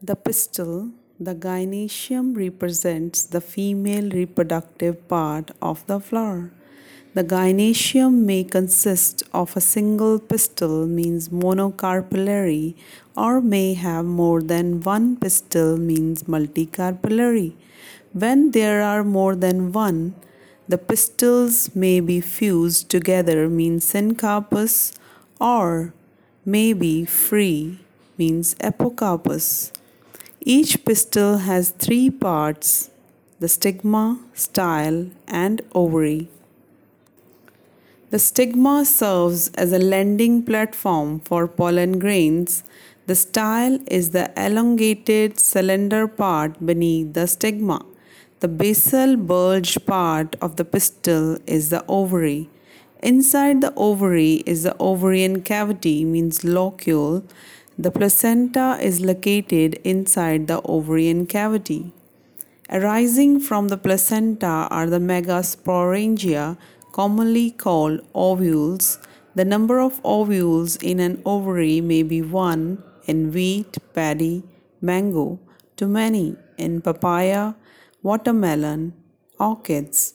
The 0.00 0.14
pistil, 0.14 0.92
the 1.18 1.34
gynoecium 1.34 2.36
represents 2.36 3.24
the 3.24 3.40
female 3.40 4.08
reproductive 4.10 5.08
part 5.08 5.50
of 5.60 5.84
the 5.88 5.98
flower. 5.98 6.52
The 7.14 7.24
gynoecium 7.24 8.24
may 8.24 8.44
consist 8.44 9.24
of 9.34 9.56
a 9.56 9.60
single 9.60 10.20
pistil 10.20 10.86
means 10.86 11.30
monocarpellary 11.30 12.76
or 13.16 13.40
may 13.40 13.74
have 13.74 14.04
more 14.04 14.40
than 14.40 14.82
one 14.82 15.16
pistil 15.16 15.76
means 15.76 16.22
multicarpellary. 16.22 17.54
When 18.12 18.52
there 18.52 18.82
are 18.82 19.02
more 19.02 19.34
than 19.34 19.72
one, 19.72 20.14
the 20.68 20.78
pistils 20.78 21.74
may 21.74 21.98
be 21.98 22.20
fused 22.20 22.88
together 22.88 23.48
means 23.48 23.84
syncarpous 23.84 24.92
or 25.40 25.92
may 26.44 26.72
be 26.72 27.04
free 27.04 27.80
means 28.16 28.54
apocarpous. 28.60 29.72
Each 30.52 30.82
pistil 30.82 31.40
has 31.40 31.72
three 31.84 32.08
parts 32.08 32.88
the 33.38 33.48
stigma, 33.48 34.18
style, 34.32 35.10
and 35.26 35.60
ovary. 35.74 36.30
The 38.08 38.18
stigma 38.18 38.86
serves 38.86 39.48
as 39.64 39.74
a 39.74 39.78
landing 39.78 40.42
platform 40.42 41.20
for 41.20 41.46
pollen 41.46 41.98
grains. 41.98 42.64
The 43.06 43.14
style 43.14 43.78
is 43.88 44.08
the 44.12 44.32
elongated 44.42 45.38
cylinder 45.38 46.08
part 46.08 46.64
beneath 46.64 47.12
the 47.12 47.26
stigma. 47.26 47.84
The 48.40 48.48
basal 48.48 49.16
bulge 49.16 49.76
part 49.84 50.34
of 50.40 50.56
the 50.56 50.64
pistil 50.64 51.36
is 51.46 51.68
the 51.68 51.84
ovary. 51.88 52.48
Inside 53.02 53.60
the 53.60 53.74
ovary 53.76 54.42
is 54.46 54.62
the 54.62 54.74
ovarian 54.80 55.42
cavity 55.42 56.06
means 56.06 56.40
locule 56.40 57.22
the 57.80 57.92
placenta 57.92 58.76
is 58.82 59.00
located 59.00 59.74
inside 59.84 60.48
the 60.48 60.60
ovarian 60.68 61.24
cavity. 61.26 61.92
Arising 62.70 63.38
from 63.38 63.68
the 63.68 63.76
placenta 63.76 64.66
are 64.68 64.90
the 64.90 64.98
megasporangia, 64.98 66.58
commonly 66.90 67.52
called 67.52 68.00
ovules. 68.16 68.98
The 69.36 69.44
number 69.44 69.78
of 69.78 70.00
ovules 70.04 70.74
in 70.82 70.98
an 70.98 71.22
ovary 71.24 71.80
may 71.80 72.02
be 72.02 72.20
one 72.20 72.82
in 73.06 73.30
wheat, 73.32 73.78
paddy, 73.94 74.42
mango, 74.80 75.38
to 75.76 75.86
many 75.86 76.34
in 76.56 76.80
papaya, 76.80 77.54
watermelon, 78.02 78.92
orchids. 79.38 80.14